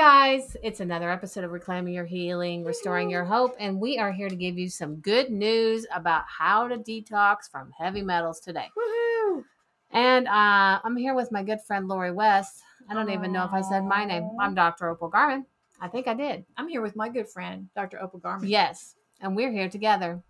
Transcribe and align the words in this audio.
guys, 0.00 0.56
it's 0.62 0.80
another 0.80 1.10
episode 1.10 1.44
of 1.44 1.52
Reclaiming 1.52 1.92
Your 1.92 2.06
Healing, 2.06 2.64
Restoring 2.64 3.10
Your 3.10 3.22
Hope, 3.22 3.54
and 3.58 3.78
we 3.78 3.98
are 3.98 4.10
here 4.10 4.30
to 4.30 4.34
give 4.34 4.56
you 4.56 4.70
some 4.70 4.96
good 4.96 5.30
news 5.30 5.86
about 5.94 6.24
how 6.26 6.66
to 6.66 6.78
detox 6.78 7.50
from 7.52 7.70
heavy 7.78 8.00
metals 8.00 8.40
today. 8.40 8.64
Woohoo! 8.78 9.44
And 9.90 10.26
uh, 10.26 10.80
I'm 10.82 10.96
here 10.96 11.14
with 11.14 11.30
my 11.30 11.42
good 11.42 11.60
friend 11.66 11.86
Lori 11.86 12.12
West. 12.12 12.62
I 12.88 12.94
don't 12.94 13.10
even 13.10 13.30
know 13.30 13.44
if 13.44 13.52
I 13.52 13.60
said 13.60 13.84
my 13.84 14.06
name. 14.06 14.26
I'm 14.40 14.54
Dr. 14.54 14.88
Opal 14.88 15.10
Garman. 15.10 15.44
I 15.82 15.88
think 15.88 16.08
I 16.08 16.14
did. 16.14 16.46
I'm 16.56 16.68
here 16.68 16.80
with 16.80 16.96
my 16.96 17.10
good 17.10 17.28
friend, 17.28 17.68
Dr. 17.76 18.00
Opal 18.00 18.20
Garman. 18.20 18.48
Yes, 18.48 18.94
and 19.20 19.36
we're 19.36 19.52
here 19.52 19.68
together 19.68 20.22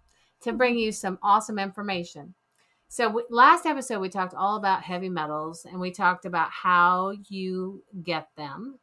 to 0.42 0.52
bring 0.52 0.78
you 0.78 0.90
some 0.90 1.16
awesome 1.22 1.60
information. 1.60 2.34
So, 2.88 3.22
last 3.30 3.66
episode, 3.66 4.00
we 4.00 4.08
talked 4.08 4.34
all 4.34 4.56
about 4.56 4.82
heavy 4.82 5.08
metals 5.08 5.64
and 5.64 5.78
we 5.78 5.92
talked 5.92 6.24
about 6.24 6.50
how 6.50 7.12
you 7.28 7.84
get 8.02 8.30
them 8.36 8.80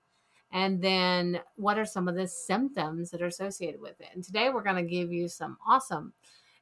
and 0.52 0.82
then 0.82 1.40
what 1.56 1.78
are 1.78 1.86
some 1.86 2.08
of 2.08 2.16
the 2.16 2.28
symptoms 2.28 3.12
that 3.12 3.22
are 3.22 3.28
associated 3.28 3.82
with 3.82 4.00
it. 4.00 4.08
And 4.14 4.24
today, 4.24 4.50
we're 4.50 4.64
going 4.64 4.84
to 4.84 4.90
give 4.90 5.12
you 5.12 5.28
some 5.28 5.58
awesome 5.68 6.14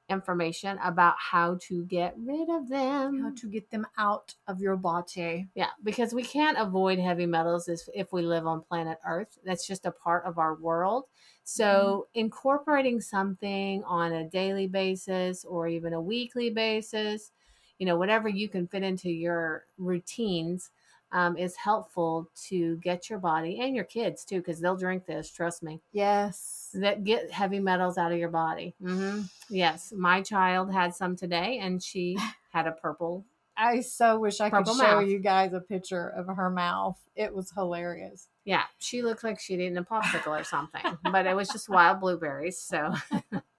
information 0.10 0.78
about 0.84 1.16
how 1.18 1.58
to 1.60 1.84
get 1.86 2.14
rid 2.18 2.50
of 2.50 2.70
them. 2.70 3.22
How 3.22 3.32
to 3.36 3.48
get 3.48 3.70
them 3.72 3.88
out 3.98 4.36
of 4.48 4.60
your 4.60 4.76
body. 4.76 5.48
Yeah, 5.56 5.70
because 5.84 6.14
we 6.14 6.24
can't 6.24 6.58
avoid 6.58 7.00
heavy 7.00 7.26
metals 7.26 7.68
if, 7.68 7.82
if 7.94 8.14
we 8.14 8.22
live 8.22 8.46
on 8.46 8.62
planet 8.62 9.00
Earth. 9.08 9.38
That's 9.44 9.68
just 9.68 9.86
a 9.86 9.92
part 9.92 10.26
of 10.26 10.38
our 10.38 10.56
world. 10.56 11.04
Mm-hmm. 11.04 11.12
So, 11.44 12.08
incorporating 12.14 13.02
something 13.02 13.84
on 13.84 14.14
a 14.14 14.30
daily 14.30 14.68
basis 14.68 15.46
or 15.46 15.68
even 15.68 15.94
a 15.94 16.02
weekly 16.02 16.50
basis, 16.50 17.32
you 17.80 17.86
know, 17.86 17.98
whatever 17.98 18.30
you 18.30 18.48
can 18.48 18.68
fit 18.68 18.84
into 18.84 19.10
your 19.10 19.66
routines 19.78 20.72
um, 21.12 21.38
is 21.38 21.56
helpful 21.56 22.30
to 22.48 22.78
get 22.78 23.10
your 23.10 23.20
body 23.20 23.60
and 23.62 23.76
your 23.76 23.86
kids 23.86 24.26
too, 24.26 24.38
because 24.38 24.60
they'll 24.60 24.76
drink 24.76 25.06
this, 25.06 25.30
trust 25.30 25.64
me. 25.64 25.82
Yes. 25.92 26.70
That 26.74 27.04
get 27.04 27.32
heavy 27.32 27.60
metals 27.60 27.98
out 27.98 28.12
of 28.12 28.18
your 28.18 28.30
body. 28.30 28.76
Mm-hmm. 28.82 29.22
Yes, 29.50 29.94
my 29.96 30.22
child 30.22 30.72
had 30.74 30.94
some 30.94 31.16
today 31.16 31.60
and 31.62 31.82
she 31.82 32.18
had 32.52 32.68
a 32.68 32.72
purple 32.72 33.26
I 33.58 33.82
so 33.82 34.20
wish 34.20 34.42
I 34.42 34.50
could 34.50 34.68
show 34.68 34.74
mouth. 34.74 35.08
you 35.08 35.20
guys 35.20 35.54
a 35.54 35.62
picture 35.62 36.10
of 36.10 36.28
her 36.28 36.50
mouth. 36.50 36.98
It 37.16 37.34
was 37.34 37.52
hilarious. 37.52 38.28
Yeah, 38.44 38.64
she 38.80 39.02
looked 39.02 39.24
like 39.24 39.40
she'd 39.40 39.62
eaten 39.62 39.78
a 39.78 39.84
popsicle 39.84 40.40
or 40.40 40.44
something, 40.44 40.82
but 41.12 41.26
it 41.26 41.36
was 41.36 41.48
just 41.48 41.70
wild 41.70 42.02
blueberries. 42.02 42.58
So 42.60 42.94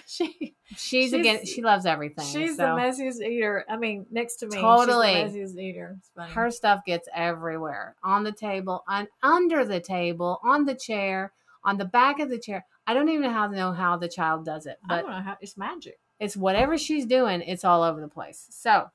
She 0.06 0.54
she's, 0.70 1.10
She's- 1.10 1.12
again, 1.12 1.44
she 1.46 1.62
loves 1.62 1.86
everything. 1.86 2.24
she's 2.26 2.56
so 2.56 2.62
the 2.62 2.68
messiest 2.80 3.20
eater. 3.20 3.64
I 3.68 3.76
mean, 3.76 4.06
next 4.10 4.36
to 4.36 4.46
me, 4.46 4.60
Totally. 4.60 5.08
messiest 5.08 5.58
eater. 5.58 5.98
Her 6.16 6.50
stuff 6.50 6.84
gets 6.84 7.08
everywhere 7.14 7.94
on 8.02 8.24
the 8.24 8.32
table, 8.32 8.84
on 8.88 9.08
under 9.22 9.64
the 9.64 9.80
table, 9.80 10.40
on 10.42 10.64
the 10.64 10.74
chair, 10.74 11.32
on 11.64 11.76
the 11.78 11.84
back 11.84 12.20
of 12.20 12.30
the 12.30 12.38
chair. 12.38 12.64
I 12.86 12.94
don't 12.94 13.08
even 13.08 13.22
know 13.22 13.30
how 13.32 13.48
to 13.48 13.54
know 13.56 13.72
how 13.72 13.96
the 13.96 14.08
child 14.08 14.44
does 14.44 14.66
it, 14.66 14.78
I 14.84 14.88
but 14.88 15.02
don't 15.02 15.10
know 15.10 15.20
how 15.20 15.36
it's 15.40 15.56
magic. 15.58 15.98
it's 16.18 16.36
whatever 16.36 16.78
she's 16.78 17.04
doing, 17.06 17.42
it's 17.42 17.64
all 17.64 17.82
over 17.82 18.00
the 18.00 18.08
place. 18.08 18.46
So, 18.50 18.90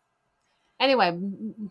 anyway, 0.80 1.18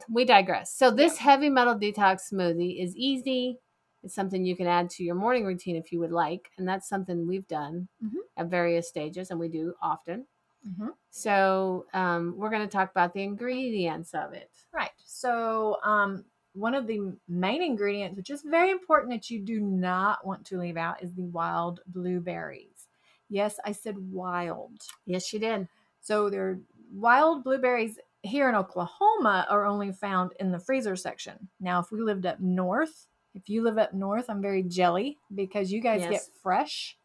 we 0.08 0.24
digress. 0.24 0.72
So, 0.72 0.90
this 0.90 1.18
heavy 1.18 1.48
metal 1.48 1.74
detox 1.74 2.32
smoothie 2.32 2.82
is 2.82 2.96
easy. 2.96 3.58
It's 4.02 4.14
something 4.14 4.44
you 4.44 4.56
can 4.56 4.66
add 4.66 4.90
to 4.90 5.04
your 5.04 5.14
morning 5.14 5.44
routine 5.44 5.76
if 5.76 5.92
you 5.92 6.00
would 6.00 6.12
like. 6.12 6.50
And 6.58 6.66
that's 6.66 6.88
something 6.88 7.26
we've 7.26 7.46
done 7.48 7.88
Mhm. 8.02 8.18
at 8.36 8.46
various 8.48 8.88
stages 8.88 9.30
and 9.30 9.38
we 9.38 9.48
do 9.48 9.74
often. 9.80 10.26
Mm-hmm. 10.66 10.88
So, 11.10 11.86
um, 11.92 12.34
we're 12.36 12.50
going 12.50 12.62
to 12.62 12.68
talk 12.72 12.90
about 12.90 13.12
the 13.14 13.22
ingredients 13.22 14.14
of 14.14 14.32
it. 14.32 14.50
Right. 14.72 14.90
So, 15.04 15.78
um, 15.82 16.24
one 16.54 16.74
of 16.74 16.86
the 16.86 17.16
main 17.28 17.62
ingredients, 17.62 18.16
which 18.16 18.30
is 18.30 18.42
very 18.42 18.70
important 18.70 19.10
that 19.10 19.30
you 19.30 19.40
do 19.40 19.60
not 19.60 20.24
want 20.26 20.44
to 20.46 20.58
leave 20.58 20.76
out, 20.76 21.02
is 21.02 21.14
the 21.14 21.24
wild 21.24 21.80
blueberries. 21.86 22.88
Yes, 23.28 23.58
I 23.64 23.72
said 23.72 23.96
wild. 23.98 24.82
Yes, 25.06 25.24
she 25.26 25.38
did. 25.38 25.68
So, 26.00 26.28
they're 26.30 26.60
wild 26.92 27.42
blueberries 27.42 27.98
here 28.22 28.48
in 28.48 28.54
Oklahoma 28.54 29.46
are 29.48 29.64
only 29.64 29.90
found 29.92 30.32
in 30.38 30.52
the 30.52 30.58
freezer 30.60 30.94
section. 30.94 31.48
Now, 31.58 31.80
if 31.80 31.90
we 31.90 32.00
lived 32.00 32.24
up 32.26 32.38
north, 32.38 33.08
if 33.34 33.48
you 33.48 33.62
live 33.62 33.78
up 33.78 33.94
north, 33.94 34.26
I'm 34.28 34.42
very 34.42 34.62
jelly 34.62 35.18
because 35.34 35.72
you 35.72 35.80
guys 35.80 36.00
Yes. 36.02 36.10
get 36.10 36.22
fresh 36.42 36.96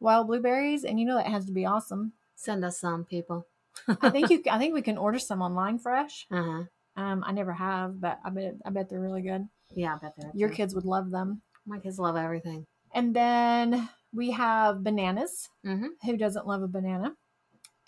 wild 0.00 0.26
blueberries, 0.28 0.84
and 0.84 0.98
you 0.98 1.06
know 1.06 1.16
that 1.16 1.26
has 1.26 1.46
to 1.46 1.52
be 1.52 1.66
awesome. 1.66 2.12
Send 2.34 2.64
us 2.64 2.78
some 2.80 3.04
people. 3.04 3.46
I 3.88 4.10
think 4.10 4.30
you, 4.30 4.42
I 4.50 4.58
think 4.58 4.74
we 4.74 4.82
can 4.82 4.96
order 4.98 5.18
some 5.18 5.42
online 5.42 5.78
fresh. 5.78 6.26
Uh 6.30 6.42
huh. 6.42 6.62
Um, 6.96 7.24
I 7.26 7.32
never 7.32 7.52
have, 7.52 8.00
but 8.00 8.18
I 8.24 8.30
bet, 8.30 8.54
I 8.64 8.70
bet 8.70 8.88
they're 8.88 9.00
really 9.00 9.22
good. 9.22 9.48
Yeah, 9.74 9.94
I 9.94 9.98
bet 9.98 10.14
they're 10.16 10.32
Your 10.34 10.48
kids 10.50 10.74
would 10.74 10.84
love 10.84 11.10
them. 11.10 11.42
My 11.66 11.78
kids 11.78 11.98
love 11.98 12.16
everything. 12.16 12.66
And 12.92 13.14
then 13.14 13.88
we 14.12 14.32
have 14.32 14.82
bananas. 14.82 15.48
Mm-hmm. 15.64 15.86
Who 16.04 16.16
doesn't 16.16 16.46
love 16.46 16.62
a 16.62 16.68
banana? 16.68 17.12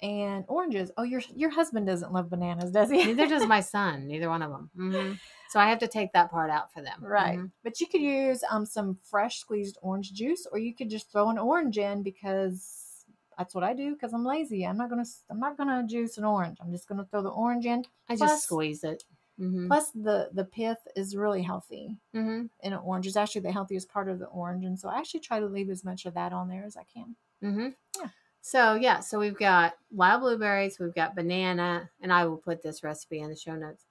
And 0.03 0.45
oranges. 0.49 0.91
Oh, 0.97 1.05
your 1.05 1.23
your 1.35 1.51
husband 1.51 1.87
doesn't 1.87 2.13
love 2.13 2.29
bananas, 2.29 2.73
does 2.73 2.91
he? 2.91 3.05
Neither 3.05 3.29
does 3.29 3.47
my 3.47 3.61
son. 3.75 4.09
Neither 4.09 4.29
one 4.29 4.43
of 4.43 4.51
them. 4.51 4.71
hmm 4.77 5.13
So 5.49 5.61
I 5.61 5.69
have 5.69 5.79
to 5.79 5.87
take 5.89 6.13
that 6.13 6.31
part 6.31 6.51
out 6.51 6.73
for 6.73 6.83
them. 6.83 6.99
right. 7.05 7.39
Mhm. 7.39 7.51
But 7.63 7.81
you 7.81 7.87
could 7.87 8.01
use 8.03 8.43
um 8.51 8.67
some 8.67 8.99
fresh 9.05 9.39
squeezed 9.39 9.79
orange 9.81 10.13
juice, 10.13 10.47
or 10.51 10.59
you 10.59 10.75
could 10.75 10.91
just 10.91 11.13
throw 11.13 11.31
an 11.31 11.39
orange 11.39 11.79
in 11.79 12.03
because 12.03 13.05
that's 13.39 13.55
what 13.55 13.65
I 13.65 13.73
do 13.75 13.95
because 13.95 14.13
I'm 14.13 14.25
lazy. 14.25 14.65
I'm 14.67 14.77
not 14.77 14.91
gonna 14.91 15.05
I'm 15.31 15.39
not 15.41 15.57
gonna 15.57 15.87
juice 15.87 16.19
an 16.19 16.25
orange. 16.25 16.59
I'm 16.61 16.73
just 16.73 16.89
gonna 16.89 17.07
throw 17.11 17.23
the 17.23 17.31
orange 17.31 17.65
in. 17.67 17.85
I 18.09 18.17
Plus- 18.17 18.31
just 18.31 18.45
squeeze 18.45 18.83
it. 18.85 19.05
Mm-hmm. 19.41 19.69
Plus 19.69 19.91
the 19.93 20.31
the 20.35 20.45
pith 20.45 20.79
is 20.97 21.17
really 21.17 21.43
healthy. 21.43 21.97
Mm-hmm. 22.15 22.47
in 22.61 22.73
an 22.73 22.79
orange 22.85 23.07
is 23.07 23.17
actually 23.17 23.41
the 23.43 23.53
healthiest 23.53 23.89
part 23.89 24.09
of 24.09 24.19
the 24.19 24.27
orange, 24.27 24.65
and 24.65 24.79
so 24.79 24.89
I 24.89 24.99
actually 24.99 25.21
try 25.21 25.39
to 25.41 25.47
leave 25.47 25.71
as 25.71 25.85
much 25.85 26.07
of 26.07 26.15
that 26.15 26.33
on 26.33 26.49
there 26.49 26.65
as 26.65 26.77
I 26.77 26.85
can. 26.93 27.17
Mm-hmm. 27.43 27.69
Yeah. 28.01 28.09
So 28.45 28.75
yeah, 28.75 28.99
so 29.01 29.21
we've 29.21 29.39
got 29.39 29.75
wild 29.93 30.23
blueberries, 30.23 30.79
we've 30.81 30.95
got 30.95 31.15
banana, 31.15 31.89
and 32.01 32.13
I 32.13 32.27
will 32.27 32.37
put 32.37 32.61
this 32.61 32.83
recipe 32.83 33.21
in 33.21 33.31
the 33.31 33.37
show 33.37 33.55
notes. 33.55 33.87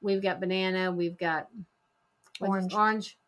We've 0.00 0.22
got 0.22 0.38
banana, 0.38 0.92
we've 0.92 1.18
got 1.18 1.48
Orange. 2.40 2.72
orange, 2.72 3.18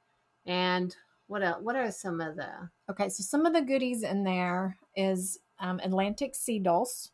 and 0.46 0.94
what 1.26 1.42
else? 1.42 1.60
What 1.60 1.74
are 1.74 1.90
some 1.90 2.20
of 2.20 2.36
the? 2.36 2.48
Okay, 2.88 3.08
so 3.08 3.24
some 3.24 3.46
of 3.46 3.52
the 3.52 3.62
goodies 3.62 4.04
in 4.04 4.22
there 4.22 4.76
is 4.94 5.40
um, 5.58 5.80
Atlantic 5.82 6.36
Sea 6.36 6.60
Dulse 6.60 7.10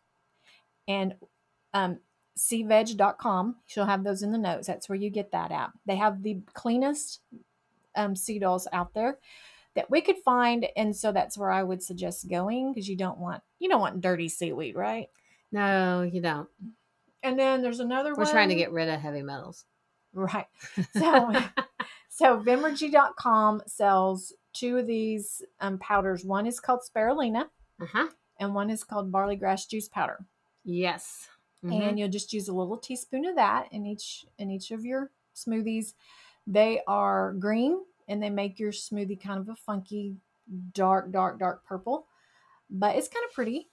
and 0.86 1.14
um, 1.72 1.98
seaveg.com. 2.38 3.56
She'll 3.66 3.86
have 3.86 4.04
those 4.04 4.22
in 4.22 4.32
the 4.32 4.38
notes. 4.38 4.66
That's 4.66 4.90
where 4.90 4.96
you 4.96 5.08
get 5.08 5.32
that 5.32 5.50
at. 5.50 5.70
They 5.86 5.96
have 5.96 6.22
the 6.22 6.40
cleanest 6.52 7.20
um, 7.96 8.14
sea 8.14 8.38
dulse 8.38 8.66
out 8.70 8.92
there 8.92 9.16
that 9.76 9.90
we 9.90 10.00
could 10.00 10.16
find, 10.24 10.66
and 10.76 10.94
so 10.96 11.12
that's 11.12 11.38
where 11.38 11.50
I 11.50 11.62
would 11.62 11.82
suggest 11.82 12.28
going 12.28 12.72
because 12.72 12.88
you 12.88 12.96
don't 12.96 13.18
want 13.18 13.42
you 13.60 13.68
don't 13.68 13.80
want 13.80 14.00
dirty 14.00 14.28
seaweed, 14.28 14.74
right? 14.74 15.06
No, 15.52 16.02
you 16.02 16.20
don't. 16.20 16.48
And 17.22 17.38
then 17.38 17.62
there's 17.62 17.80
another 17.80 18.10
one. 18.10 18.18
We're 18.18 18.24
one. 18.24 18.32
trying 18.32 18.48
to 18.50 18.54
get 18.56 18.72
rid 18.72 18.88
of 18.88 19.00
heavy 19.00 19.22
metals. 19.22 19.64
right. 20.12 20.46
So 20.98 21.32
So 22.08 22.38
Vimergy.com 22.40 23.62
sells 23.66 24.32
two 24.54 24.78
of 24.78 24.86
these 24.86 25.42
um, 25.60 25.78
powders. 25.78 26.24
One 26.24 26.46
is 26.46 26.60
called 26.60 26.80
spirulina 26.80 27.44
Uh 27.80 27.86
huh. 27.92 28.08
and 28.40 28.54
one 28.54 28.70
is 28.70 28.84
called 28.84 29.12
barley 29.12 29.36
grass 29.36 29.66
juice 29.66 29.88
powder. 29.88 30.24
Yes. 30.64 31.28
Mhm. 31.64 31.88
And 31.88 31.98
you'll 31.98 32.08
just 32.08 32.32
use 32.32 32.48
a 32.48 32.54
little 32.54 32.78
teaspoon 32.78 33.24
of 33.26 33.36
that 33.36 33.68
in 33.72 33.86
each 33.86 34.24
in 34.38 34.50
each 34.50 34.70
of 34.70 34.84
your 34.84 35.10
smoothies. 35.34 35.92
They 36.46 36.80
are 36.86 37.34
green 37.34 37.80
and 38.08 38.22
they 38.22 38.30
make 38.30 38.58
your 38.58 38.72
smoothie 38.72 39.20
kind 39.20 39.40
of 39.40 39.48
a 39.48 39.56
funky 39.56 40.16
dark 40.72 41.10
dark 41.10 41.38
dark 41.38 41.64
purple. 41.64 42.06
But 42.70 42.96
it's 42.96 43.08
kind 43.08 43.24
of 43.28 43.34
pretty. 43.34 43.68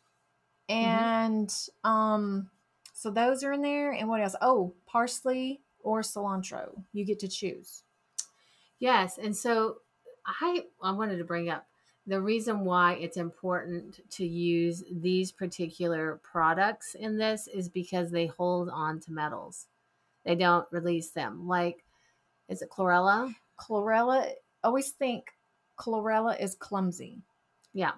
And 0.70 1.54
um 1.84 2.50
so 2.94 3.10
those 3.10 3.44
are 3.44 3.54
in 3.54 3.62
there 3.62 3.92
and 3.92 4.08
what 4.08 4.22
else? 4.22 4.36
Oh, 4.42 4.74
parsley 4.86 5.62
or 5.82 6.02
cilantro. 6.02 6.82
You 6.94 7.06
get 7.06 7.20
to 7.20 7.28
choose. 7.28 7.84
Yes, 8.80 9.18
and 9.18 9.36
so 9.36 9.78
I 10.26 10.66
I 10.82 10.92
wanted 10.92 11.18
to 11.18 11.24
bring 11.24 11.50
up 11.50 11.66
the 12.06 12.20
reason 12.20 12.66
why 12.66 12.96
it's 12.96 13.18
important 13.18 14.00
to 14.12 14.26
use 14.26 14.84
these 14.92 15.32
particular 15.32 16.20
products 16.22 16.96
in 16.96 17.18
this 17.18 17.48
is 17.48 17.70
because 17.70 18.12
they 18.12 18.28
hold 18.28 18.70
on 18.70 19.00
to 19.02 19.12
metals. 19.12 19.68
They 20.26 20.36
don't 20.36 20.68
release 20.72 21.10
them. 21.10 21.48
Like 21.48 21.84
is 22.50 22.62
it 22.62 22.70
chlorella? 22.70 23.34
Chlorella 23.64 24.32
always 24.64 24.92
think 24.92 25.32
chlorella 25.78 26.40
is 26.40 26.56
clumsy 26.56 27.22
Yeah. 27.74 27.94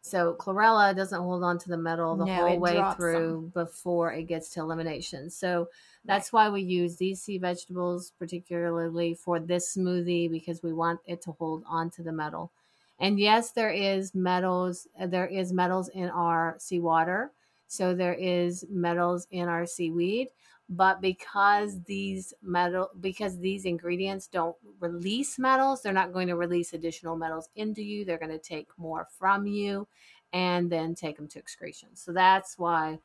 So 0.00 0.36
chlorella 0.38 0.94
doesn't 0.94 1.20
hold 1.20 1.42
on 1.42 1.58
to 1.58 1.68
the 1.68 1.76
metal 1.76 2.16
the 2.16 2.26
No, 2.26 2.34
whole 2.34 2.58
way 2.60 2.80
through 2.96 3.50
before 3.54 4.12
it 4.12 4.24
gets 4.24 4.50
to 4.50 4.60
elimination. 4.60 5.30
So 5.30 5.68
that's 6.04 6.32
why 6.32 6.48
we 6.48 6.62
use 6.62 6.96
these 6.96 7.22
sea 7.22 7.38
vegetables 7.38 8.12
particularly 8.18 9.14
for 9.14 9.40
this 9.40 9.74
smoothie 9.76 10.30
because 10.30 10.62
we 10.62 10.72
want 10.72 11.00
it 11.06 11.22
to 11.22 11.32
hold 11.32 11.64
on 11.66 11.90
to 11.90 12.02
the 12.04 12.12
metal. 12.12 12.52
And 13.00 13.18
yes, 13.18 13.50
there 13.50 13.70
is 13.70 14.14
metals 14.14 14.86
uh, 14.98 15.06
there 15.08 15.26
is 15.26 15.52
metals 15.52 15.88
in 15.88 16.08
our 16.10 16.54
seawater. 16.58 17.32
So 17.66 17.94
there 17.94 18.14
is 18.14 18.64
metals 18.70 19.26
in 19.32 19.48
our 19.48 19.66
seaweed, 19.66 20.28
but 20.68 21.00
because 21.00 21.80
these 21.84 22.34
metal 22.42 22.90
because 23.00 23.38
these 23.38 23.64
ingredients 23.64 24.26
don't 24.26 24.56
release 24.80 25.38
metals 25.38 25.82
they're 25.82 25.92
not 25.92 26.12
going 26.12 26.26
to 26.26 26.36
release 26.36 26.72
additional 26.72 27.16
metals 27.16 27.48
into 27.54 27.82
you 27.82 28.04
they're 28.04 28.18
going 28.18 28.30
to 28.30 28.38
take 28.38 28.68
more 28.76 29.06
from 29.18 29.46
you 29.46 29.86
and 30.32 30.70
then 30.70 30.94
take 30.94 31.16
them 31.16 31.28
to 31.28 31.38
excretion 31.38 31.88
so 31.94 32.12
that's 32.12 32.58
why 32.58 32.98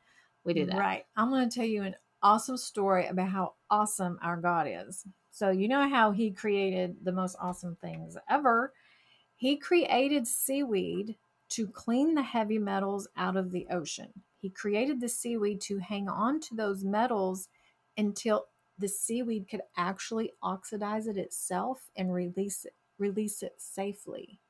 we 0.44 0.54
do 0.54 0.66
that 0.66 0.76
Right. 0.76 1.04
I'm 1.16 1.30
going 1.30 1.48
to 1.48 1.54
tell 1.54 1.66
you 1.66 1.82
an 1.84 1.94
awesome 2.22 2.56
story 2.56 3.06
about 3.06 3.28
how 3.28 3.54
awesome 3.70 4.18
our 4.22 4.36
God 4.36 4.66
is. 4.68 5.04
So, 5.30 5.50
you 5.50 5.68
know 5.68 5.88
how 5.88 6.10
He 6.12 6.30
created 6.30 6.96
the 7.02 7.12
most 7.12 7.36
awesome 7.40 7.76
things 7.76 8.16
ever? 8.28 8.72
He 9.36 9.56
created 9.56 10.26
seaweed 10.26 11.16
to 11.50 11.66
clean 11.66 12.14
the 12.14 12.22
heavy 12.22 12.58
metals 12.58 13.08
out 13.16 13.36
of 13.36 13.50
the 13.50 13.66
ocean. 13.70 14.12
He 14.42 14.50
created 14.50 15.00
the 15.00 15.08
seaweed 15.08 15.62
to 15.62 15.78
hang 15.78 16.08
on 16.10 16.40
to 16.42 16.56
those 16.56 16.84
metals 16.84 17.48
until 17.96 18.48
the 18.78 18.88
seaweed 18.88 19.48
could 19.48 19.62
actually 19.76 20.32
oxidize 20.42 21.06
it 21.08 21.16
itself 21.18 21.90
and 21.96 22.12
release 22.14 22.66
it 22.66 22.74
release 22.98 23.42
it 23.42 23.60
safely. 23.62 24.40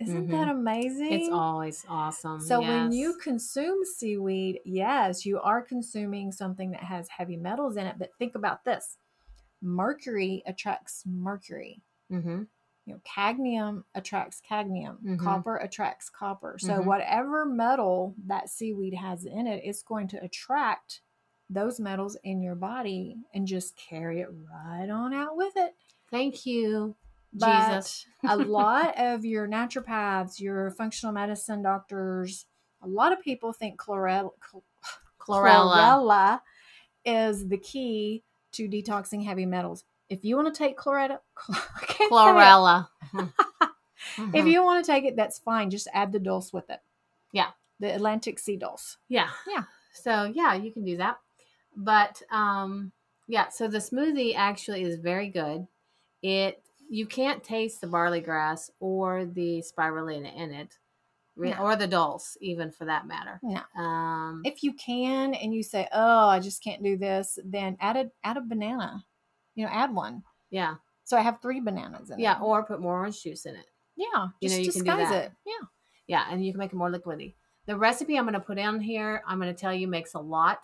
Isn't 0.00 0.30
that 0.30 0.48
amazing? 0.48 1.12
it's 1.14 1.30
always 1.30 1.84
awesome 1.88 2.40
So 2.40 2.60
when 2.62 2.92
you 2.92 3.16
consume 3.18 3.84
seaweed, 3.84 4.60
yes, 4.64 5.26
you 5.26 5.40
are 5.40 5.62
consuming 5.62 6.32
something 6.32 6.70
that 6.72 6.82
has 6.84 7.08
heavy 7.08 7.36
metals 7.36 7.76
in 7.76 7.86
it. 7.86 7.98
But 7.98 8.10
think 8.18 8.34
about 8.34 8.64
this: 8.64 8.98
mercury 9.62 10.42
attracts 10.46 11.04
mercury. 11.06 11.82
Mhm. 12.10 12.48
You 12.86 12.94
know, 12.94 13.00
cadmium 13.04 13.84
attracts 13.94 14.40
cadmium. 14.40 14.98
Mhm. 15.04 15.18
Copper 15.18 15.56
attracts 15.56 16.08
copper. 16.10 16.56
So 16.58 16.74
Mhm. 16.80 16.84
whatever 16.86 17.44
metal 17.46 18.14
that 18.26 18.48
seaweed 18.48 18.94
has 18.94 19.24
in 19.24 19.46
it, 19.46 19.62
it's 19.64 19.82
going 19.82 20.08
to 20.08 20.22
attract 20.24 21.02
those 21.48 21.78
metals 21.80 22.16
in 22.22 22.42
your 22.42 22.54
body 22.54 23.18
and 23.34 23.46
just 23.46 23.76
carry 23.76 24.20
it 24.20 24.28
right 24.30 24.88
on 24.88 25.12
out 25.12 25.36
with 25.36 25.56
it. 25.56 25.76
thank 26.10 26.44
you 26.46 26.96
But 27.32 27.46
jesus 27.46 28.06
a 28.24 28.36
lot 28.36 28.96
of 28.98 29.24
your 29.24 29.46
naturopaths, 29.46 30.40
your 30.40 30.70
functional 30.72 31.12
medicine 31.12 31.62
doctors, 31.62 32.46
a 32.82 32.88
lot 32.88 33.12
of 33.12 33.20
people 33.20 33.52
think 33.52 33.80
chlorella, 33.80 34.30
chl- 34.40 34.62
chlorella 35.20 35.70
chlorella 35.70 36.40
is 37.04 37.48
the 37.48 37.58
key 37.58 38.22
to 38.52 38.68
detoxing 38.68 39.24
heavy 39.24 39.46
metals. 39.46 39.84
If 40.10 40.24
you 40.24 40.36
want 40.36 40.52
to 40.52 40.58
take 40.58 40.76
chlorella, 40.76 41.20
I 41.48 41.84
can't 41.86 41.96
say 41.98 42.04
it. 42.04 42.10
chlorella 42.10 42.88
if 44.34 44.46
you 44.46 44.62
want 44.62 44.84
to 44.84 44.90
take 44.92 45.04
it, 45.04 45.16
that's 45.16 45.38
fine. 45.38 45.70
Just 45.70 45.88
add 45.94 46.12
the 46.12 46.18
dulse 46.18 46.52
with 46.52 46.68
it. 46.70 46.80
Yeah. 47.32 47.50
the 47.78 47.94
Atlantic 47.94 48.38
Sea 48.38 48.56
dulse. 48.56 48.98
Yeah. 49.08 49.28
Yeah. 49.48 49.64
So 49.94 50.24
yeah, 50.34 50.54
you 50.54 50.72
can 50.72 50.84
do 50.84 50.96
that. 50.98 51.18
But 51.76 52.20
um 52.30 52.92
yeah, 53.28 53.48
so 53.48 53.68
the 53.68 53.78
smoothie 53.78 54.34
actually 54.36 54.82
is 54.82 54.96
very 54.98 55.28
good. 55.28 55.66
It 56.22 56.62
you 56.90 57.06
can't 57.06 57.44
taste 57.44 57.80
the 57.80 57.86
barley 57.86 58.20
grass 58.20 58.70
or 58.80 59.24
the 59.24 59.62
spirulina 59.62 60.34
in 60.36 60.52
it. 60.52 60.76
No. 61.36 61.56
Or 61.58 61.76
the 61.76 61.86
dulse, 61.86 62.36
even 62.40 62.70
for 62.70 62.84
that 62.86 63.06
matter. 63.06 63.40
No. 63.42 63.60
Um 63.80 64.42
If 64.44 64.62
you 64.62 64.74
can, 64.74 65.32
and 65.34 65.54
you 65.54 65.62
say, 65.62 65.88
"Oh, 65.92 66.28
I 66.28 66.38
just 66.40 66.62
can't 66.62 66.82
do 66.82 66.98
this," 66.98 67.38
then 67.44 67.76
add 67.80 67.96
a 67.96 68.10
add 68.24 68.36
a 68.36 68.40
banana. 68.42 69.04
You 69.60 69.66
know, 69.66 69.72
add 69.72 69.94
one. 69.94 70.22
yeah. 70.50 70.76
So 71.04 71.16
I 71.18 71.20
have 71.20 71.40
three 71.42 71.60
bananas 71.60 72.10
in 72.10 72.18
Yeah. 72.20 72.36
it. 72.36 72.38
Yeah, 72.38 72.42
or 72.42 72.62
put 72.64 72.80
more 72.80 72.96
orange 72.98 73.22
juice 73.22 73.44
in 73.44 73.54
it. 73.56 73.66
yeah, 73.96 74.28
You 74.40 74.48
just 74.48 74.54
know, 74.58 74.64
you 74.64 74.72
can 74.72 74.84
do 74.84 74.86
disguise 74.86 75.08
that. 75.10 75.24
it. 75.26 75.32
Yeah. 75.44 75.66
Yeah, 76.06 76.26
and 76.30 76.44
you 76.44 76.52
can 76.52 76.58
make 76.60 76.72
it 76.72 76.76
more 76.76 76.90
liquidy. 76.90 77.34
The 77.66 77.76
recipe 77.76 78.16
I'm 78.16 78.24
gonna 78.24 78.40
put 78.40 78.58
in 78.58 78.80
here, 78.80 79.22
I'm 79.26 79.38
gonna 79.38 79.52
tell 79.52 79.74
you 79.74 79.86
makes 79.88 80.14
a 80.14 80.18
lot. 80.20 80.60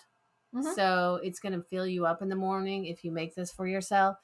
Mhm. 0.55 0.75
So 0.75 1.21
it's 1.23 1.41
going 1.41 1.53
to 1.53 1.63
fill 1.63 1.87
you 1.87 2.07
up 2.07 2.23
in 2.23 2.29
the 2.31 2.37
morning 2.37 2.87
if 2.87 3.05
you 3.05 3.11
make 3.11 3.35
this 3.35 3.53
for 3.53 3.67
yourself. 3.67 4.17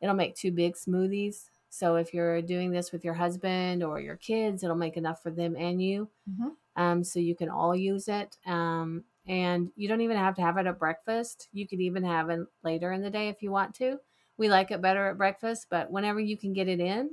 It'll 0.00 0.14
make 0.14 0.34
two 0.34 0.52
big 0.52 0.74
smoothies. 0.76 1.50
So 1.68 1.96
if 1.96 2.14
you're 2.14 2.40
doing 2.40 2.70
this 2.70 2.92
with 2.92 3.04
your 3.04 3.12
husband 3.14 3.82
or 3.82 4.00
your 4.00 4.16
kids, 4.16 4.62
it'll 4.62 4.76
make 4.76 4.96
enough 4.96 5.22
for 5.22 5.30
them 5.30 5.54
and 5.56 5.82
you. 5.82 6.08
Mhm. 6.30 6.56
Um, 6.76 7.04
so 7.04 7.18
you 7.18 7.34
can 7.34 7.50
all 7.50 7.74
use 7.76 8.08
it. 8.08 8.38
Um, 8.46 9.04
and 9.26 9.70
you 9.76 9.88
don't 9.88 10.00
even 10.00 10.16
have 10.16 10.36
to 10.36 10.42
have 10.42 10.56
it 10.58 10.66
at 10.66 10.78
breakfast. 10.78 11.48
You 11.52 11.66
could 11.66 11.80
even 11.80 12.04
have 12.04 12.30
it 12.30 12.40
later 12.62 12.92
in 12.92 13.02
the 13.02 13.10
day 13.10 13.28
if 13.28 13.42
you 13.42 13.50
want 13.50 13.74
to. 13.76 13.98
We 14.38 14.48
like 14.48 14.70
it 14.70 14.82
better 14.82 15.06
at 15.08 15.18
breakfast, 15.18 15.66
but 15.70 15.90
whenever 15.90 16.20
you 16.20 16.36
can 16.36 16.52
get 16.52 16.68
it 16.68 16.80
in, 16.80 17.10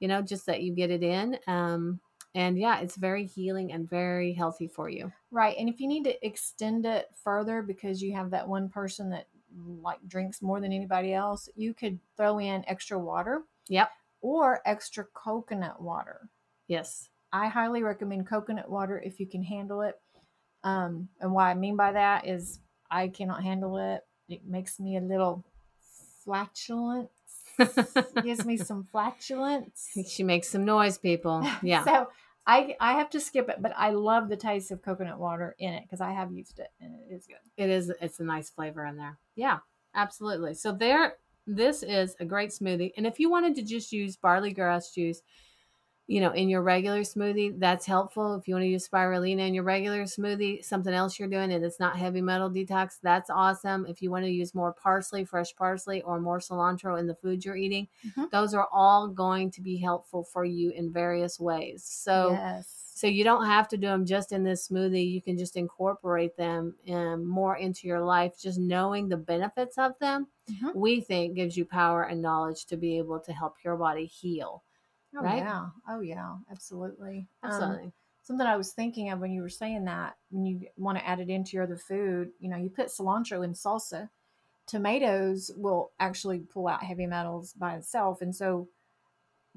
you 0.00 0.08
know, 0.08 0.22
just 0.22 0.46
that 0.46 0.62
you 0.62 0.74
get 0.74 0.90
it 0.90 1.02
in. 1.02 1.38
Um, 1.46 2.00
and 2.34 2.58
yeah, 2.58 2.80
it's 2.80 2.96
very 2.96 3.26
healing 3.26 3.72
and 3.72 3.88
very 3.88 4.32
healthy 4.32 4.66
for 4.66 4.88
you. 4.88 5.12
Right. 5.30 5.56
And 5.58 5.68
if 5.68 5.78
you 5.80 5.86
need 5.86 6.04
to 6.04 6.26
extend 6.26 6.84
it 6.84 7.06
further 7.22 7.62
because 7.62 8.02
you 8.02 8.14
have 8.14 8.30
that 8.30 8.48
one 8.48 8.68
person 8.68 9.10
that 9.10 9.28
like 9.56 10.00
drinks 10.08 10.42
more 10.42 10.60
than 10.60 10.72
anybody 10.72 11.14
else, 11.14 11.48
you 11.54 11.74
could 11.74 12.00
throw 12.16 12.38
in 12.40 12.64
extra 12.66 12.98
water. 12.98 13.42
Yep. 13.68 13.90
Or 14.20 14.60
extra 14.66 15.04
coconut 15.14 15.80
water. 15.80 16.28
Yes. 16.66 17.10
I 17.32 17.46
highly 17.48 17.82
recommend 17.82 18.26
coconut 18.26 18.70
water 18.70 19.00
if 19.00 19.20
you 19.20 19.26
can 19.26 19.42
handle 19.42 19.82
it. 19.82 20.00
Um, 20.64 21.08
and 21.20 21.32
what 21.32 21.44
I 21.44 21.54
mean 21.54 21.76
by 21.76 21.92
that 21.92 22.26
is 22.26 22.58
I 22.90 23.08
cannot 23.08 23.44
handle 23.44 23.76
it. 23.78 24.00
It 24.28 24.46
makes 24.46 24.80
me 24.80 24.96
a 24.96 25.00
little 25.00 25.44
flatulent. 26.24 27.10
gives 28.22 28.44
me 28.44 28.56
some 28.56 28.84
flatulence. 28.92 29.90
She 30.08 30.24
makes 30.24 30.48
some 30.48 30.64
noise, 30.64 30.98
people. 30.98 31.46
Yeah. 31.62 31.84
So 31.84 32.08
I 32.46 32.76
I 32.80 32.94
have 32.94 33.10
to 33.10 33.20
skip 33.20 33.48
it, 33.48 33.58
but 33.60 33.72
I 33.76 33.90
love 33.90 34.28
the 34.28 34.36
taste 34.36 34.70
of 34.70 34.82
coconut 34.82 35.18
water 35.18 35.54
in 35.58 35.72
it 35.72 35.82
because 35.82 36.00
I 36.00 36.12
have 36.12 36.32
used 36.32 36.58
it 36.58 36.68
and 36.80 36.94
it 36.94 37.14
is 37.14 37.26
good. 37.26 37.36
it 37.56 37.70
is 37.70 37.92
it's 38.00 38.20
a 38.20 38.24
nice 38.24 38.50
flavor 38.50 38.84
in 38.86 38.96
there. 38.96 39.18
Yeah, 39.36 39.58
absolutely. 39.94 40.54
So 40.54 40.72
there 40.72 41.14
this 41.46 41.82
is 41.82 42.16
a 42.20 42.24
great 42.24 42.50
smoothie. 42.50 42.92
And 42.96 43.06
if 43.06 43.20
you 43.20 43.30
wanted 43.30 43.54
to 43.56 43.62
just 43.62 43.92
use 43.92 44.16
barley 44.16 44.52
grass 44.52 44.92
juice, 44.92 45.20
you 46.06 46.20
know, 46.20 46.32
in 46.32 46.48
your 46.50 46.60
regular 46.62 47.00
smoothie, 47.00 47.58
that's 47.58 47.86
helpful. 47.86 48.34
If 48.34 48.46
you 48.46 48.54
want 48.54 48.64
to 48.64 48.68
use 48.68 48.86
spirulina 48.88 49.46
in 49.48 49.54
your 49.54 49.64
regular 49.64 50.02
smoothie, 50.04 50.62
something 50.64 50.92
else 50.92 51.18
you're 51.18 51.28
doing 51.28 51.50
and 51.52 51.64
it's 51.64 51.80
not 51.80 51.96
heavy 51.96 52.20
metal 52.20 52.50
detox, 52.50 52.98
that's 53.02 53.30
awesome. 53.30 53.86
If 53.86 54.02
you 54.02 54.10
want 54.10 54.24
to 54.26 54.30
use 54.30 54.54
more 54.54 54.72
parsley, 54.72 55.24
fresh 55.24 55.56
parsley, 55.56 56.02
or 56.02 56.20
more 56.20 56.40
cilantro 56.40 56.98
in 56.98 57.06
the 57.06 57.14
food 57.14 57.44
you're 57.44 57.56
eating, 57.56 57.88
Mhm. 58.06 58.30
those 58.30 58.52
are 58.52 58.68
all 58.72 59.08
going 59.08 59.50
to 59.52 59.62
be 59.62 59.76
helpful 59.78 60.24
for 60.24 60.44
you 60.44 60.70
in 60.70 60.92
various 60.92 61.40
ways. 61.40 61.84
So 61.84 62.32
yes. 62.32 62.80
So 62.96 63.08
you 63.08 63.24
don't 63.24 63.44
have 63.46 63.66
to 63.68 63.76
do 63.76 63.88
them 63.88 64.06
just 64.06 64.30
in 64.30 64.44
this 64.44 64.68
smoothie. 64.68 65.10
You 65.10 65.20
can 65.20 65.36
just 65.36 65.56
incorporate 65.56 66.36
them 66.36 66.76
um, 66.88 67.26
more 67.26 67.56
into 67.56 67.88
your 67.88 68.00
life. 68.04 68.38
Just 68.40 68.60
knowing 68.60 69.08
the 69.08 69.16
benefits 69.16 69.78
of 69.78 69.98
them, 69.98 70.28
Mhm. 70.48 70.74
we 70.76 71.00
think 71.00 71.34
gives 71.34 71.56
you 71.56 71.64
power 71.64 72.04
and 72.04 72.22
knowledge 72.22 72.66
to 72.66 72.76
be 72.76 72.96
able 72.98 73.18
to 73.20 73.32
help 73.32 73.56
your 73.64 73.76
body 73.76 74.06
heal. 74.06 74.62
Oh 75.16 75.22
right? 75.22 75.38
yeah. 75.38 75.66
Oh 75.88 76.00
yeah. 76.00 76.36
Absolutely. 76.50 77.28
Um, 77.42 77.50
Absolutely. 77.50 77.92
something 78.22 78.46
I 78.46 78.56
was 78.56 78.72
thinking 78.72 79.10
of 79.10 79.20
when 79.20 79.32
you 79.32 79.42
were 79.42 79.48
saying 79.48 79.84
that, 79.84 80.16
when 80.30 80.44
you 80.44 80.66
want 80.76 80.98
to 80.98 81.06
add 81.06 81.20
it 81.20 81.28
into 81.30 81.52
your 81.52 81.64
other 81.64 81.76
food, 81.76 82.30
you 82.38 82.48
know, 82.48 82.56
you 82.56 82.68
put 82.70 82.88
cilantro 82.88 83.44
in 83.44 83.52
salsa. 83.52 84.08
Tomatoes 84.66 85.50
will 85.56 85.92
actually 86.00 86.38
pull 86.38 86.68
out 86.68 86.82
heavy 86.82 87.06
metals 87.06 87.52
by 87.52 87.76
itself, 87.76 88.22
and 88.22 88.34
so 88.34 88.68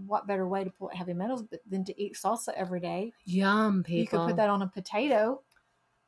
what 0.06 0.28
better 0.28 0.48
way 0.48 0.64
to 0.64 0.70
pull 0.70 0.90
out 0.90 0.96
heavy 0.96 1.14
metals 1.14 1.44
than 1.70 1.86
to 1.86 2.02
eat 2.02 2.16
salsa 2.16 2.50
every 2.56 2.80
day? 2.80 3.14
Yum, 3.26 3.84
people. 3.84 4.00
You 4.02 4.08
could 4.08 4.32
put 4.32 4.38
that 4.38 4.50
on 4.50 4.62
a 4.62 4.68
potato 4.68 5.42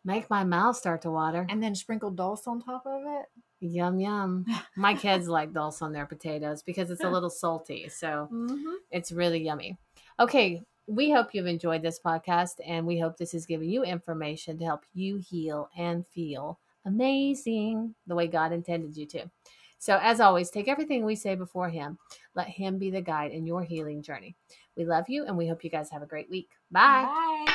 Make 0.05 0.29
my 0.29 0.43
mouth 0.43 0.77
start 0.77 1.01
to 1.03 1.11
water. 1.11 1.45
and 1.49 1.61
then 1.61 1.75
sprinkle 1.75 2.11
dulse 2.11 2.47
on 2.47 2.61
top 2.61 2.85
of 2.85 3.01
it. 3.05 3.25
Yum, 3.59 3.99
yum. 3.99 4.45
My 4.75 4.93
kids 4.95 5.27
like 5.27 5.53
dulse 5.53 5.81
on 5.81 5.91
their 5.93 6.05
potatoes 6.05 6.63
because 6.63 6.91
it's 6.91 7.03
a 7.03 7.09
little 7.09 7.29
salty. 7.29 7.89
So 7.89 8.29
Mm-hmm. 8.31 8.73
It's 8.91 9.11
really 9.11 9.43
yummy. 9.43 9.77
Okay, 10.19 10.63
we 10.87 11.11
hope 11.11 11.33
you've 11.33 11.45
enjoyed 11.45 11.81
this 11.81 11.99
podcast 11.99 12.55
and 12.65 12.85
we 12.85 12.99
hope 12.99 13.17
this 13.17 13.33
has 13.33 13.45
given 13.45 13.69
you 13.69 13.83
information 13.83 14.57
to 14.57 14.65
help 14.65 14.85
you 14.93 15.17
heal 15.17 15.69
and 15.77 16.05
feel 16.07 16.59
amazing 16.85 17.93
the 18.07 18.15
way 18.15 18.27
God 18.27 18.51
intended 18.51 18.97
you 18.97 19.05
to. 19.07 19.29
So, 19.77 19.97
as 20.01 20.19
always, 20.19 20.49
take 20.49 20.67
everything 20.67 21.05
we 21.05 21.15
say 21.15 21.35
before 21.35 21.69
Him. 21.69 21.97
Let 22.35 22.47
Him 22.47 22.79
be 22.79 22.89
the 22.91 23.01
guide 23.01 23.31
in 23.31 23.45
your 23.45 23.63
healing 23.63 24.01
journey. 24.01 24.35
We 24.75 24.85
love 24.85 25.05
you 25.07 25.25
and 25.25 25.37
we 25.37 25.47
hope 25.47 25.63
you 25.63 25.69
guys 25.69 25.89
have 25.91 26.01
a 26.01 26.07
great 26.07 26.29
week. 26.29 26.49
Bye. 26.71 27.03
Bye. 27.03 27.45